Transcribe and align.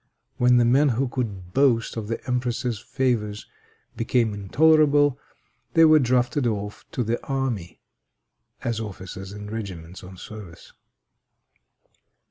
When 0.37 0.57
the 0.57 0.65
men 0.65 0.89
who 0.89 1.07
could 1.07 1.53
boast 1.53 1.95
of 1.95 2.07
the 2.07 2.25
empress's 2.25 2.79
favors 2.79 3.45
became 3.95 4.33
intolerable, 4.33 5.19
they 5.75 5.85
were 5.85 5.99
drafted 5.99 6.47
off 6.47 6.83
to 6.93 7.03
the 7.03 7.23
army, 7.27 7.79
as 8.63 8.79
officers 8.79 9.31
in 9.31 9.51
regiments 9.51 10.03
on 10.03 10.17
service. 10.17 10.73